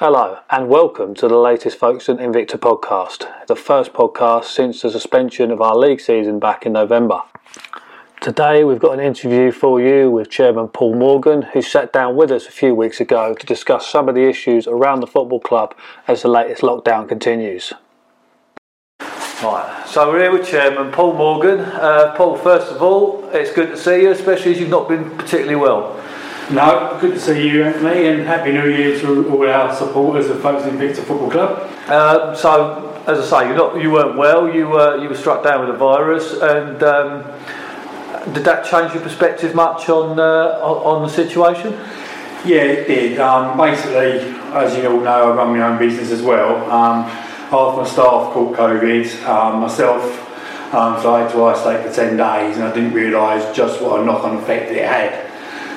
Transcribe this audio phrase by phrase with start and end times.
[0.00, 5.50] Hello, and welcome to the latest Folkestone Invicta podcast, the first podcast since the suspension
[5.50, 7.20] of our league season back in November.
[8.20, 12.30] Today, we've got an interview for you with Chairman Paul Morgan, who sat down with
[12.30, 15.74] us a few weeks ago to discuss some of the issues around the football club
[16.06, 17.72] as the latest lockdown continues.
[19.42, 21.58] Right, so we're here with Chairman Paul Morgan.
[21.58, 25.10] Uh, Paul, first of all, it's good to see you, especially as you've not been
[25.18, 26.00] particularly well.
[26.50, 30.40] No, good to see you, Anthony, and Happy New Year to all our supporters of
[30.40, 31.70] Folkestone Invicta Football Club.
[31.86, 34.50] Uh, so, as I say, not, you weren't well.
[34.50, 37.24] You were you were struck down with a virus, and um,
[38.32, 41.74] did that change your perspective much on uh, on, the situation?
[42.46, 43.20] Yeah, it did.
[43.20, 44.20] Um, basically,
[44.54, 46.64] as you all know, I run my own business as well.
[46.70, 47.04] Um,
[47.50, 50.02] half my staff caught COVID, um, myself,
[50.72, 54.00] um, so I had to isolate for 10 days and I didn't realise just what
[54.00, 55.27] a knock on effect it had.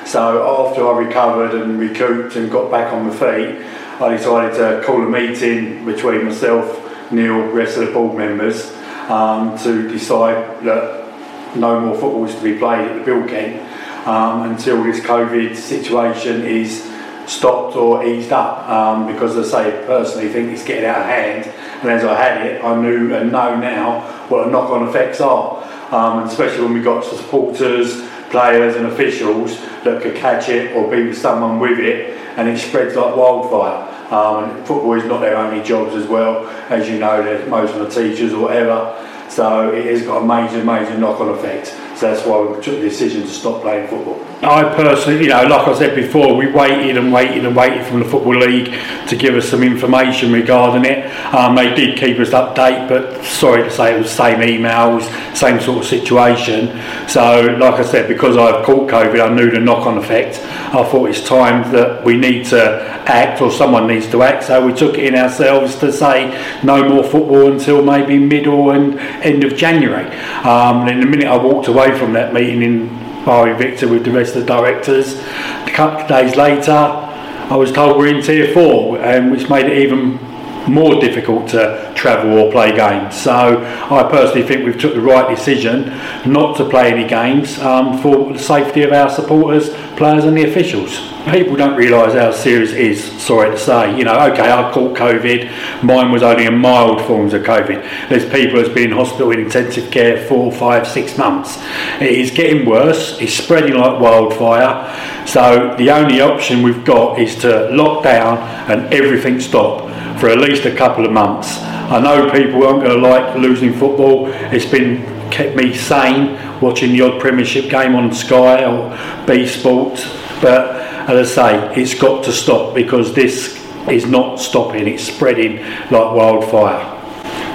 [0.06, 3.64] So after I recovered and recouped and got back on my feet,
[4.00, 8.72] I decided to call a meeting between myself, Neil, rest of the board members,
[9.08, 14.50] um, to decide that no more football is to be played at the BuildKent um,
[14.50, 16.90] until this COVID situation is
[17.26, 21.06] stopped or eased up um, because as I say personally think it's getting out of
[21.06, 21.46] hand.
[21.82, 25.62] And as I had it I knew and know now what the knock-on effects are.
[25.92, 28.00] Um, especially when we got supporters
[28.32, 32.58] players and officials that could catch it or be with someone with it and it
[32.58, 33.88] spreads like wildfire.
[34.12, 36.48] Um, football is not their only jobs as well.
[36.68, 38.98] As you know most of the teachers or whatever.
[39.28, 42.88] So it has got a major major knock-on effect so that's why we took the
[42.88, 44.20] decision to stop playing football.
[44.42, 48.00] I personally, you know, like I said before, we waited and waited and waited from
[48.00, 48.74] the Football League
[49.06, 51.06] to give us some information regarding it.
[51.32, 55.02] Um, they did keep us update, but sorry to say it was the same emails,
[55.36, 56.76] same sort of situation.
[57.08, 60.40] So, like I said, because I've caught COVID, I knew the knock-on effect.
[60.74, 64.44] I thought it's time that we need to act, or someone needs to act.
[64.44, 66.30] So we took it in ourselves to say
[66.64, 70.06] no more football until maybe middle and end of January.
[70.42, 72.88] Um, and the minute I walked away from that meeting in
[73.24, 75.18] Bar Invicta with the rest of the directors.
[75.20, 79.66] A couple of days later, I was told we're in tier four, um, which made
[79.66, 80.18] it even
[80.68, 83.20] more difficult to travel or play games.
[83.20, 85.86] So I personally think we've took the right decision
[86.30, 90.44] not to play any games um, for the safety of our supporters, players and the
[90.44, 90.98] officials.
[91.30, 93.96] People don't realise how serious it is, sorry to say.
[93.96, 98.08] You know, okay, I caught COVID, mine was only a mild forms of COVID.
[98.08, 101.58] There's people that's been in hospital in intensive care four, five, six months.
[102.00, 105.26] It is getting worse, it's spreading like wildfire.
[105.26, 110.38] So the only option we've got is to lock down and everything stop for at
[110.38, 111.58] least a couple of months.
[111.60, 114.28] I know people aren't going to like losing football.
[114.52, 118.90] It's been kept me sane watching the odd Premiership game on Sky or
[119.26, 120.04] BT Sports,
[120.40, 120.76] but
[121.08, 124.86] as I say, it's got to stop because this is not stopping.
[124.86, 125.56] It's spreading
[125.90, 126.88] like wildfire.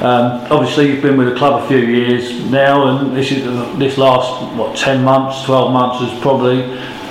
[0.03, 3.43] Um, obviously, you've been with the club a few years now, and this is
[3.79, 6.63] this last what ten months, twelve months is probably,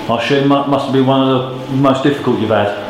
[0.07, 2.86] I assume, must been one of the most difficult you've had.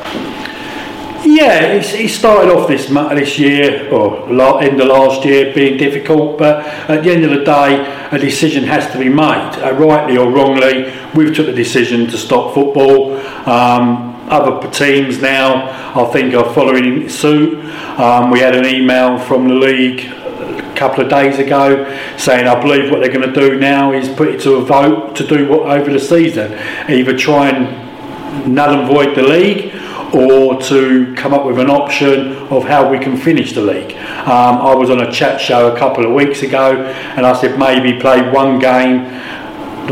[1.25, 4.29] Yeah, he started off this this year or
[4.61, 8.63] in the last year being difficult, but at the end of the day, a decision
[8.65, 10.93] has to be made, uh, rightly or wrongly.
[11.15, 13.17] We've took the decision to stop football.
[13.49, 17.65] Um, other teams now, I think, are following suit.
[17.99, 21.85] Um, we had an email from the league a couple of days ago
[22.17, 25.15] saying, I believe what they're going to do now is put it to a vote
[25.15, 26.53] to do what over the season,
[26.89, 29.73] either try and null and void the league
[30.13, 33.93] or to come up with an option of how we can finish the league.
[33.93, 37.59] Um, I was on a chat show a couple of weeks ago and I said
[37.59, 39.05] maybe play one game,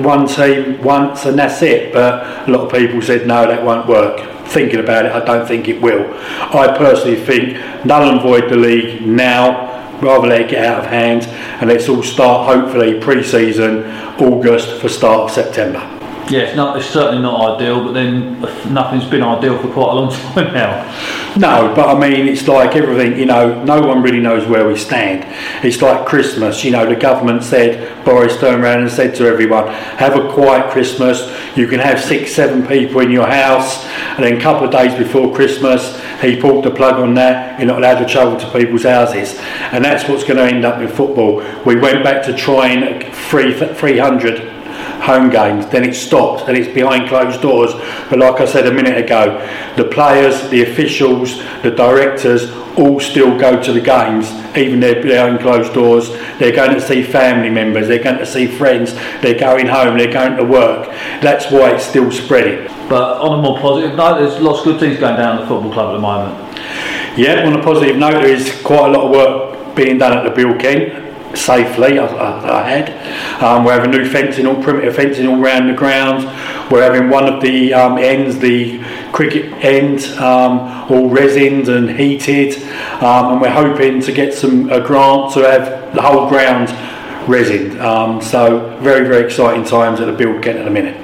[0.03, 1.93] one team once and that's it.
[1.93, 4.31] But a lot of people said no, that won't work.
[4.47, 6.13] Thinking about it, I don't think it will.
[6.13, 10.85] I personally think null and void the league now rather let it get out of
[10.89, 13.83] hand and let's all start hopefully pre-season
[14.19, 15.79] August for start of September.
[16.27, 18.41] Yeah, not, it's certainly not ideal, but then
[18.73, 21.35] nothing's been ideal for quite a long time now.
[21.37, 24.75] No, but I mean, it's like everything, you know, no one really knows where we
[24.75, 25.23] stand.
[25.63, 29.67] It's like Christmas, you know, the government said, Boris turned around and said to everyone,
[29.67, 34.37] have a quiet Christmas, you can have six, seven people in your house, and then
[34.37, 37.99] a couple of days before Christmas, he pulled the plug on that, you're not allowed
[37.99, 39.35] to travel to people's houses.
[39.71, 41.43] And that's what's going to end up in football.
[41.65, 44.54] We went back to trying 300
[45.05, 47.73] home games, then it stopped, and it's behind closed doors.
[48.09, 49.37] But like I said a minute ago,
[49.77, 55.39] the players, the officials, the directors all still go to the games, even they're behind
[55.39, 56.09] closed doors.
[56.39, 60.11] They're going to see family members, they're going to see friends, they're going home, they're
[60.11, 60.87] going to work.
[61.21, 62.67] That's why it's still spreading.
[62.89, 65.47] But on a more positive note, there's lots of good things going down at the
[65.47, 66.57] football club at the moment.
[67.17, 70.23] Yeah, on a positive note, there is quite a lot of work being done at
[70.23, 71.04] the BuildKent
[71.35, 71.99] safely.
[71.99, 73.43] I, had.
[73.43, 76.25] Um, we're having new fencing, all perimeter fencing all around the grounds.
[76.71, 80.59] We're having one of the um, ends, the cricket end, um,
[80.91, 82.55] all resined and heated,
[83.03, 86.69] um, and we're hoping to get some a grant to have the whole ground
[87.27, 87.79] resined.
[87.79, 90.99] Um, so very very exciting times at the BuildKent at the minute.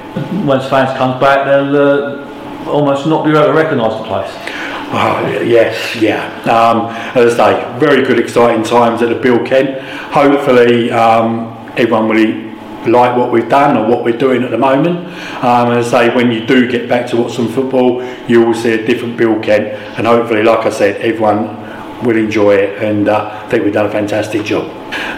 [0.46, 4.61] Once fans come back, they'll uh, almost not be able to recognise the place.
[4.94, 6.28] Oh, yes, yeah.
[6.42, 9.80] Um, as I say, very good, exciting times at the BuildKent.
[10.12, 12.52] Hopefully, um, everyone will
[12.92, 14.98] like what we've done or what we're doing at the moment.
[15.42, 18.74] Um, as I say, when you do get back to watching football, you will see
[18.74, 23.50] a different BuildKent, and hopefully, like I said, everyone will enjoy it, and uh, I
[23.50, 24.68] think we've done a fantastic job.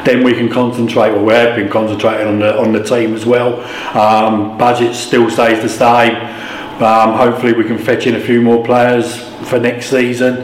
[0.06, 3.26] Then we can concentrate, or we have been concentrating on the on the team as
[3.26, 3.62] well.
[3.98, 6.16] Um, budget still stays the same.
[6.80, 10.44] Um, hopefully, we can fetch in a few more players for next season.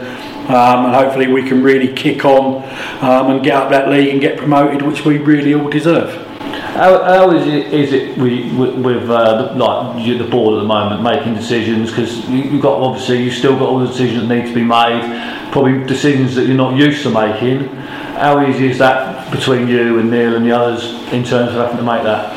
[0.50, 2.64] Um, and hopefully we can really kick on
[3.02, 6.26] um, and get up that league and get promoted, which we really all deserve.
[6.74, 7.72] How, how is it?
[7.72, 11.90] Is it with, with uh, the, like the board at the moment making decisions?
[11.90, 14.64] Because you, have got obviously you still got all the decisions that need to be
[14.64, 17.68] made, probably decisions that you're not used to making.
[18.16, 21.76] How easy is that between you and Neil and the others in terms of having
[21.76, 22.32] to make that?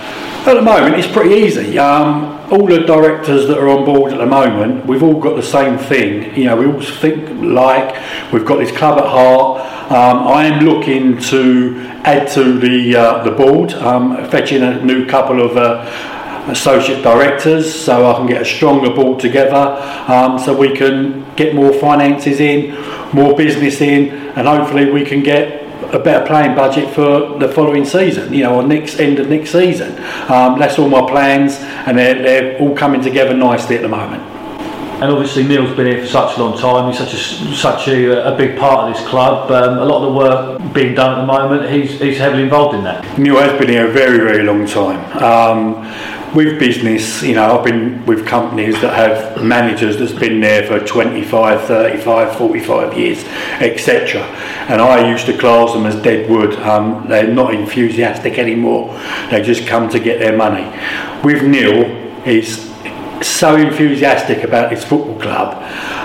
[0.48, 1.80] At the moment, it's pretty easy.
[1.80, 5.43] Um, all the directors that are on board at the moment, we've all got the
[5.43, 6.35] same thing.
[6.35, 7.95] You know, we all think like
[8.31, 9.61] we've got this club at heart.
[9.91, 15.05] Um, I am looking to add to the uh, the board, um, fetching a new
[15.05, 15.57] couple of.
[15.57, 19.77] Uh, associate directors so I can get a stronger board together
[20.11, 22.73] um, so we can get more finances in
[23.13, 27.85] more business in and hopefully we can get a better playing budget for the following
[27.85, 29.91] season, you know, or next end of next season.
[30.30, 31.57] Um, that's all my plans,
[31.88, 34.24] and they're, they're all coming together nicely at the moment.
[35.01, 36.89] And obviously Neil's been here for such a long time.
[36.89, 39.51] He's such a such a, a big part of this club.
[39.51, 42.75] Um, a lot of the work being done at the moment, he's he's heavily involved
[42.75, 43.19] in that.
[43.19, 45.01] Neil has been here a very very long time.
[45.21, 45.83] Um,
[46.35, 50.80] with business, you know, I've been with companies that have managers that's been there for
[50.80, 53.24] 25, 35, 45 years,
[53.62, 54.21] etc.
[54.68, 56.56] And I used to class them as dead wood.
[56.56, 59.00] Um, they're not enthusiastic anymore.
[59.30, 60.65] They just come to get their money.
[61.24, 61.83] With Neil,
[62.24, 62.72] he's
[63.21, 65.56] so enthusiastic about his football club,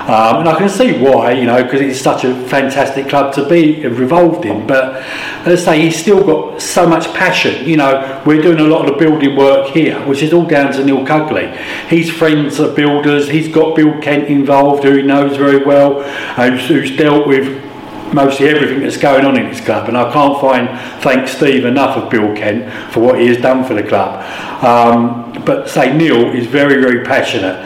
[0.09, 3.49] um, and I can see why, you know, because it's such a fantastic club to
[3.49, 4.67] be involved in.
[4.67, 5.03] But
[5.47, 7.69] as I say, he's still got so much passion.
[7.69, 10.73] You know, we're doing a lot of the building work here, which is all down
[10.73, 11.55] to Neil Cugley.
[11.89, 13.29] He's friends of builders.
[13.29, 16.03] He's got BuildKent involved, who he knows very well,
[16.35, 17.68] who's, who's dealt with
[18.13, 20.69] mostly everything that's going on in his club, and I can't find
[21.03, 24.23] thank Steve enough of BuildKent for what he has done for the club.
[24.65, 27.65] Um, but say Neil is very very passionate.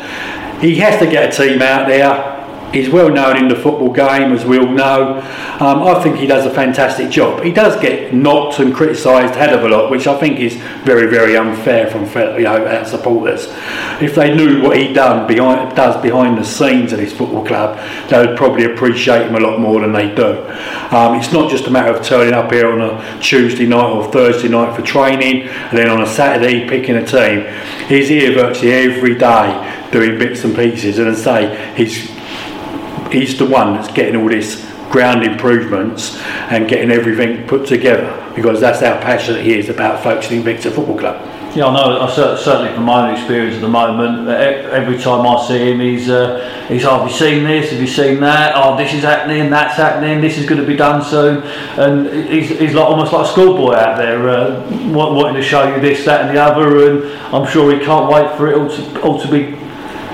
[0.61, 2.32] He has to get a team out there
[2.73, 5.21] He's well known in the football game, as we all know.
[5.61, 7.43] Um, I think he does a fantastic job.
[7.43, 11.07] He does get knocked and criticised head of a lot, which I think is very,
[11.07, 12.05] very unfair from
[12.39, 13.49] you know our supporters.
[14.01, 17.79] If they knew what he done behind does behind the scenes at his football club,
[18.09, 20.43] they would probably appreciate him a lot more than they do.
[20.91, 24.11] Um, it's not just a matter of turning up here on a Tuesday night or
[24.11, 27.47] Thursday night for training, and then on a Saturday picking a team.
[27.87, 32.11] He's here virtually every day doing bits and pieces, and I say, he's
[33.13, 38.61] he's the one that's getting all this ground improvements and getting everything put together because
[38.61, 41.29] that's how passionate he is about Folkestone Invicta Football Club.
[41.55, 42.09] Yeah, I know.
[42.09, 46.67] Certainly, from my own experience at the moment, every time I see him, he's uh,
[46.67, 46.83] he's.
[46.87, 47.71] Oh, have you seen this?
[47.73, 48.55] Have you seen that?
[48.57, 49.51] Oh, this is happening.
[49.51, 50.23] That's happening.
[50.23, 51.43] This is going to be done soon.
[51.79, 55.79] And he's, he's like almost like a schoolboy out there, uh, wanting to show you
[55.83, 56.91] this, that, and the other.
[56.91, 59.55] And I'm sure he can't wait for it all to, all to be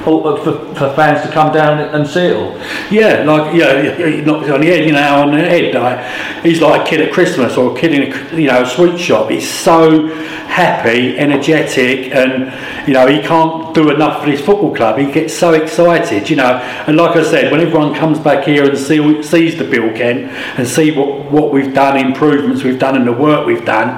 [0.03, 0.37] for,
[0.75, 2.53] for fans to come down and see it all.
[2.91, 5.75] Yeah, like yeah, knocks on the head, you know, on the head.
[5.75, 8.67] Like, he's like a kid at Christmas or a kid in a you know a
[8.67, 9.31] sweet shop.
[9.31, 12.53] He's so happy, energetic, and
[12.87, 14.99] you know he can't do enough for his football club.
[14.99, 16.57] He gets so excited, you know.
[16.87, 20.29] And like I said, when everyone comes back here and see, sees the BuildKent
[20.59, 23.89] and see what what we've done, improvements we've done, and the work we've done,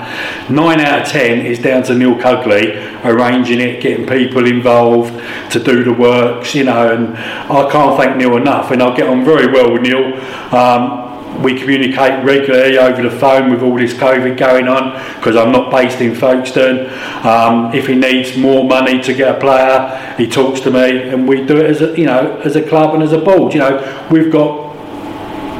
[0.53, 5.13] nine out of ten is down to Neil Cugley arranging it, getting people involved
[5.51, 9.09] to do the works, you know, and I can't thank Neil enough, and I get
[9.09, 10.15] on very well with Neil.
[10.55, 11.00] Um,
[11.43, 15.71] we communicate regularly over the phone with all this COVID going on because I'm not
[15.71, 16.91] based in Folkestone.
[17.27, 21.27] Um, if he needs more money to get a player, he talks to me, and
[21.29, 23.55] we do it as a you know as a club and as a board.
[23.55, 24.71] You know, we've got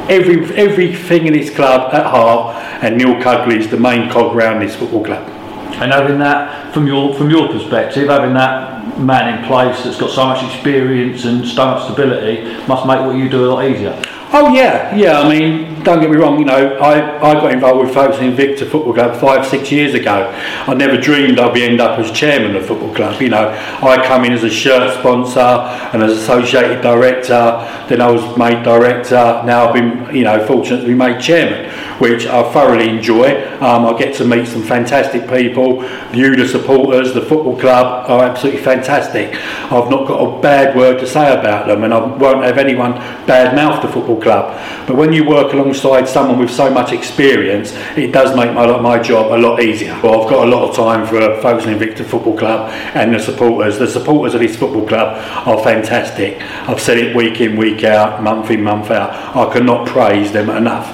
[0.09, 4.59] every everything in this club at heart, and Neil Cugley is the main cog around
[4.61, 5.27] this football club.
[5.81, 10.11] And having that from your from your perspective, having that man in place that's got
[10.11, 13.99] so much experience and so much stability must make what you do a lot easier.
[14.33, 15.19] Oh yeah, yeah.
[15.19, 16.39] I mean, don't get me wrong.
[16.39, 20.31] You know, I, I got involved with Folkestone Invicta Football Club five six years ago.
[20.67, 23.21] I never dreamed I'd be end up as chairman of the football club.
[23.21, 27.67] You know, I come in as a shirt sponsor and as associated director.
[27.89, 29.41] Then I was made director.
[29.45, 31.69] Now I've been you know fortunate to be made chairman,
[31.99, 33.41] which I thoroughly enjoy.
[33.59, 35.83] Um, I get to meet some fantastic people.
[36.13, 39.35] You, the supporters, the football club are absolutely fantastic.
[39.71, 42.93] I've not got a bad word to say about them, and I won't have anyone
[43.25, 44.87] bad mouth the football club.
[44.87, 48.99] But when you work alongside someone with so much experience, it does make my, my
[48.99, 49.97] job a lot easier.
[50.03, 53.79] Well, I've got a lot of time for Folkestone Invicta Football Club and the supporters.
[53.79, 56.41] The supporters of this football club are fantastic.
[56.67, 59.11] I've said it week in, week out, month in, month out.
[59.35, 60.87] I cannot praise them enough.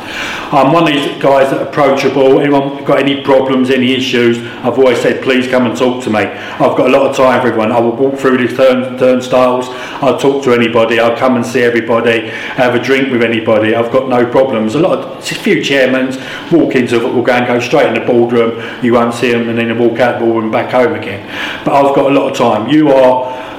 [0.50, 2.40] I'm one of these guys that approachable.
[2.40, 4.38] Anyone got any problems, any issues?
[4.38, 6.20] I've always said, please come and talk to me.
[6.20, 7.74] I've got a lot of time for everyone.
[7.74, 9.66] I will walk through these turn, turnstiles.
[10.02, 11.00] I'll talk to anybody.
[11.00, 12.30] I'll come and see everybody.
[12.30, 13.76] Have a drink with anybody.
[13.76, 14.76] I've got no problems.
[14.76, 16.16] A lot of a few chairmen
[16.52, 18.64] walk into a football game, go straight in the boardroom.
[18.82, 21.28] You won't see them, and then walk out the boardroom back home again.
[21.66, 22.70] But I've got a lot of time.
[22.70, 23.57] You are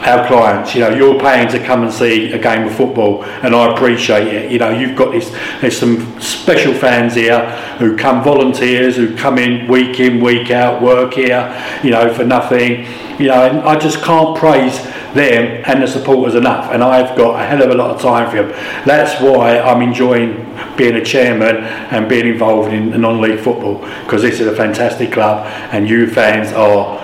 [0.00, 0.74] our clients.
[0.74, 4.28] You know, you're paying to come and see a game of football, and I appreciate
[4.28, 4.52] it.
[4.52, 5.30] You know, you've got this.
[5.60, 10.82] There's some special fans here who come volunteers, who come in week in, week out,
[10.82, 11.46] work here.
[11.82, 12.86] You know, for nothing.
[13.18, 14.78] You know, and I just can't praise
[15.14, 16.70] them and the supporters enough.
[16.72, 18.50] And I've got a hell of a lot of time for them.
[18.86, 20.34] That's why I'm enjoying
[20.76, 25.46] being a chairman and being involved in non-league football because this is a fantastic club,
[25.72, 26.98] and you fans are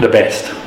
[0.00, 0.59] the best.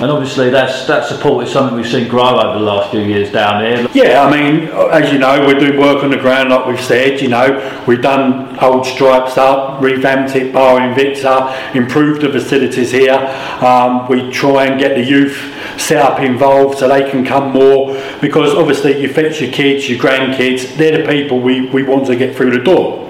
[0.00, 3.30] And obviously, that's that support is something we've seen grow over the last few years
[3.30, 3.86] down here.
[3.92, 7.20] Yeah, I mean, as you know, we're doing work on the ground, like we've said.
[7.20, 13.12] You know, we've done old stripes up, revamped it, bar Invicta, improved the facilities here.
[13.60, 15.36] Um, we try and get the youth
[15.78, 17.92] set up involved so they can come more
[18.22, 22.16] because obviously you fetch your kids, your grandkids, they're the people we, we want to
[22.16, 23.06] get through the door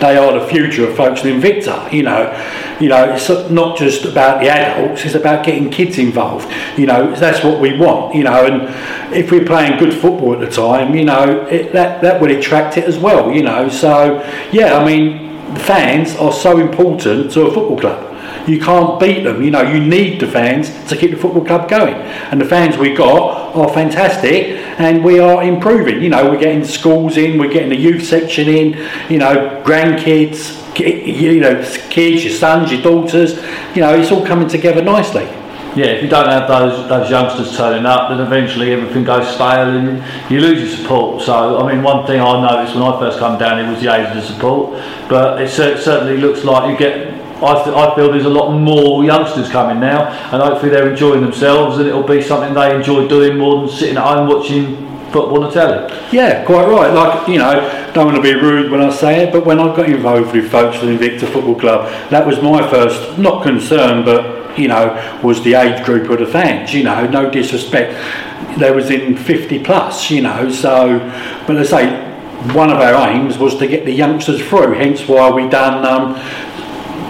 [0.00, 1.92] they are the future of Folkestone Invicta.
[1.92, 6.50] You know, you know, it's not just about the adults; it's about getting kids involved.
[6.78, 8.14] You know, that's what we want.
[8.14, 12.02] You know, and if we're playing good football at the time, you know, it, that
[12.02, 13.32] that would attract it as well.
[13.32, 14.20] You know, so
[14.52, 18.06] yeah, I mean, fans are so important to a football club.
[18.48, 19.42] You can't beat them.
[19.42, 21.94] You know, you need the fans to keep the football club going.
[21.94, 26.02] And the fans we got are fantastic and we are improving.
[26.02, 28.72] You know, we're getting schools in, we're getting the youth section in,
[29.10, 33.36] you know, grandkids, you know, kids, your sons, your daughters.
[33.74, 35.28] You know, it's all coming together nicely.
[35.76, 39.68] Yeah, if you don't have those those youngsters turning up, then eventually everything goes stale
[39.68, 41.22] and you lose your support.
[41.22, 43.94] So, I mean, one thing I noticed when I first come down here was the
[43.94, 47.09] age of the support, but it certainly looks like you get
[47.42, 51.22] I, th- I feel there's a lot more youngsters coming now, and hopefully they're enjoying
[51.22, 54.76] themselves, and it'll be something they enjoy doing more than sitting at home watching
[55.10, 55.92] football on the telly.
[56.12, 56.92] Yeah, quite right.
[56.92, 59.74] Like you know, don't want to be rude when I say it, but when I
[59.74, 64.68] got involved with Folkestone Invicta Football Club, that was my first not concern, but you
[64.68, 66.74] know, was the age group of the fans.
[66.74, 70.10] You know, no disrespect, they was in 50 plus.
[70.10, 70.98] You know, so
[71.46, 72.06] but I say.
[72.54, 76.14] One of our aims was to get the youngsters through, hence why we done um,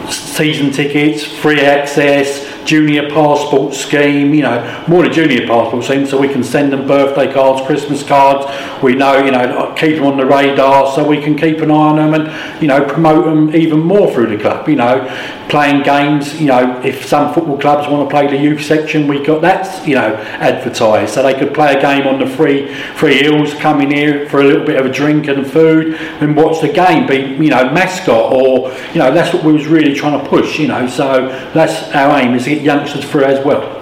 [0.08, 6.18] season tickets, free access, junior passport scheme, you know, more a junior passport scheme so
[6.18, 8.46] we can send them birthday cards, Christmas cards.
[8.82, 11.74] We know, you know, keep them on the radar so we can keep an eye
[11.74, 14.68] on them and, you know, promote them even more through the club.
[14.68, 15.04] You know,
[15.50, 19.22] playing games, you know, if some football clubs want to play the youth section, we
[19.22, 23.18] got that, you know, advertised so they could play a game on the free free
[23.18, 26.60] hills, come in here for a little bit of a drink and food and watch
[26.60, 30.22] the game, be, you know, mascot or, you know, that's what we was really trying
[30.22, 33.76] to push, you know, so that's our aim is to get youngsters through as well.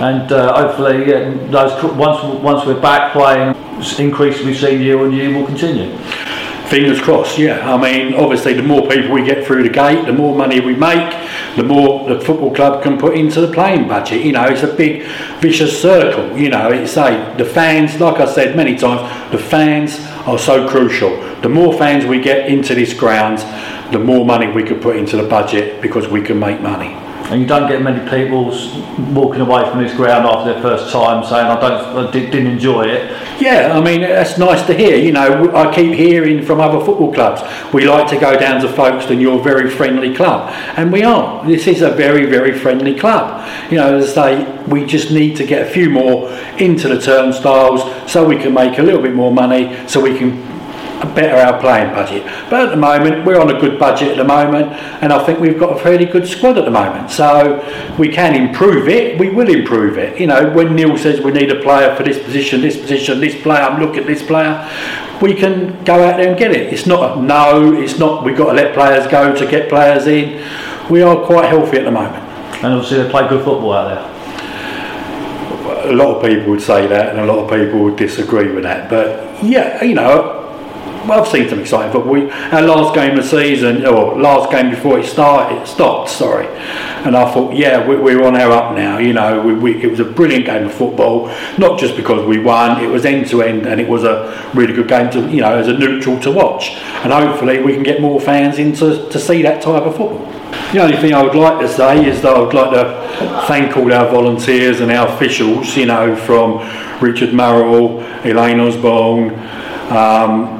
[0.00, 3.56] And uh, hopefully, yeah, those once once we're back playing,
[3.98, 5.90] increase we've seen year on year will continue.
[6.68, 7.74] Fingers crossed, yeah.
[7.74, 10.74] I mean, obviously, the more people we get through the gate, the more money we
[10.74, 11.10] make,
[11.56, 14.22] the more the football club can put into the playing budget.
[14.22, 15.06] You know, it's a big
[15.40, 16.36] vicious circle.
[16.36, 19.00] You know, it's a the fans, like I said many times,
[19.32, 21.16] the fans are so crucial.
[21.40, 23.38] The more fans we get into this ground,
[23.90, 27.40] the more money we could put into the budget because we can make money and
[27.40, 28.46] you don't get many people
[29.12, 32.86] walking away from this ground after their first time saying I don't I didn't enjoy
[32.86, 33.10] it.
[33.40, 34.96] Yeah, I mean that's nice to hear.
[34.96, 37.42] You know, I keep hearing from other football clubs
[37.72, 39.20] we like to go down to Folkestone.
[39.20, 41.46] You're a very friendly club, and we are.
[41.46, 43.46] This is a very very friendly club.
[43.70, 47.00] You know, as I say, we just need to get a few more into the
[47.00, 50.47] turnstiles so we can make a little bit more money, so we can
[51.06, 52.24] better our playing budget.
[52.50, 55.40] But at the moment, we're on a good budget at the moment, and I think
[55.40, 57.10] we've got a fairly good squad at the moment.
[57.10, 57.64] So
[57.98, 59.18] we can improve it.
[59.18, 60.20] We will improve it.
[60.20, 63.40] You know, when Neil says we need a player for this position, this position, this
[63.40, 64.68] player, I'm looking at this player.
[65.22, 66.72] We can go out there and get it.
[66.72, 67.72] It's not a no.
[67.74, 70.44] It's not we've got to let players go to get players in.
[70.90, 72.24] We are quite healthy at the moment.
[72.62, 74.18] And obviously, they play good football out there
[75.84, 78.64] a lot of people would say that, and a lot of people would disagree with
[78.64, 78.90] that.
[78.90, 80.37] But yeah, you know,
[81.10, 82.30] I've seen some exciting football.
[82.54, 86.10] Our last game of the season, or last game before it started, stopped.
[86.10, 86.46] Sorry,
[87.04, 88.98] and I thought, yeah, we, we're on our up now.
[88.98, 92.38] You know, we, we, it was a brilliant game of football, not just because we
[92.38, 92.82] won.
[92.82, 95.56] It was end to end, and it was a really good game to, you know,
[95.56, 96.70] as a neutral to watch.
[97.02, 100.26] And hopefully, we can get more fans in to, to see that type of football.
[100.72, 103.76] The only thing I would like to say is that I would like to thank
[103.76, 106.58] all our volunteers and our officials, you know, from
[107.02, 109.34] Richard Murrell, Elaine Osborne,
[109.90, 110.57] um,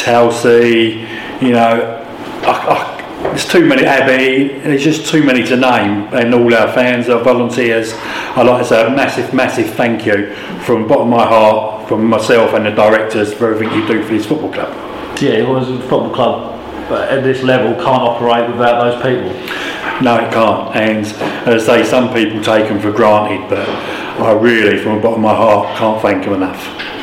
[0.00, 1.02] Telsey,
[1.42, 2.04] you know,
[2.42, 4.58] I, I, there's too many, Abbey.
[4.60, 7.92] there's just too many to name, and all our fans, our volunteers.
[7.94, 11.88] I'd like to say a massive, massive thank you from the bottom of my heart,
[11.88, 15.20] from myself and the directors for everything you do for this football club.
[15.20, 16.58] Yeah, it was a football club
[16.96, 19.30] at this level can't operate without those people.
[20.02, 20.76] No, it can't.
[20.76, 21.06] And
[21.46, 25.24] as I say, some people take them for granted, but I really, from the bottom
[25.24, 26.97] of my heart, can't thank them enough.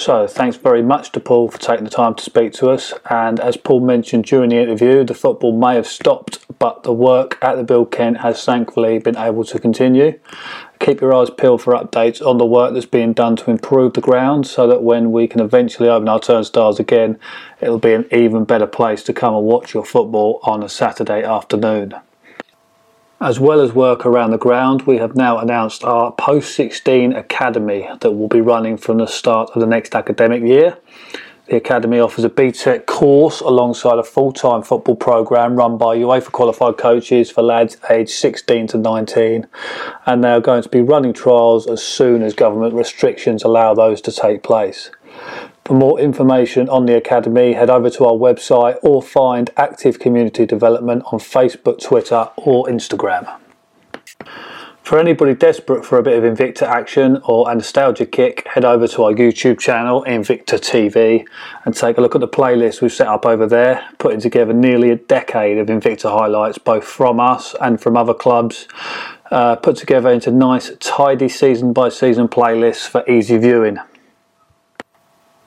[0.00, 2.94] So, thanks very much to Paul for taking the time to speak to us.
[3.10, 7.36] And as Paul mentioned during the interview, the football may have stopped, but the work
[7.42, 10.18] at the BuildKent has thankfully been able to continue.
[10.78, 14.00] Keep your eyes peeled for updates on the work that's being done to improve the
[14.00, 17.18] ground so that when we can eventually open our turnstiles again,
[17.60, 21.22] it'll be an even better place to come and watch your football on a Saturday
[21.22, 21.94] afternoon.
[23.22, 27.86] As well as work around the ground, we have now announced our Post 16 Academy
[28.00, 30.78] that will be running from the start of the next academic year.
[31.44, 36.32] The Academy offers a BTEC course alongside a full time football programme run by UEFA
[36.32, 39.46] qualified coaches for lads aged 16 to 19,
[40.06, 44.00] and they are going to be running trials as soon as government restrictions allow those
[44.00, 44.90] to take place.
[45.70, 50.44] For more information on the Academy, head over to our website or find Active Community
[50.44, 53.38] Development on Facebook, Twitter, or Instagram.
[54.82, 58.88] For anybody desperate for a bit of Invicta action or a nostalgia kick, head over
[58.88, 61.24] to our YouTube channel, Invicta TV,
[61.64, 64.90] and take a look at the playlist we've set up over there, putting together nearly
[64.90, 68.66] a decade of Invicta highlights, both from us and from other clubs,
[69.30, 73.78] uh, put together into nice, tidy season by season playlists for easy viewing.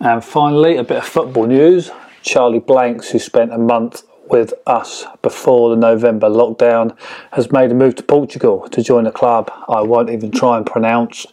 [0.04, 1.90] And finally, a bit of football news.
[2.24, 6.98] Charlie Blanks, who spent a month with us before the November lockdown,
[7.32, 10.66] has made a move to Portugal to join a club I won't even try and
[10.66, 11.26] pronounce.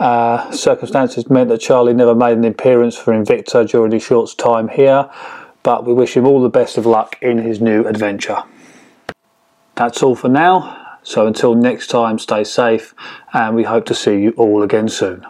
[0.00, 4.66] Uh, circumstances meant that Charlie never made an appearance for Invicta during his short time
[4.66, 5.08] here,
[5.62, 8.42] but we wish him all the best of luck in his new adventure.
[9.76, 10.96] That's all for now.
[11.04, 12.96] So until next time, stay safe,
[13.32, 15.24] and we hope to see you all again soon.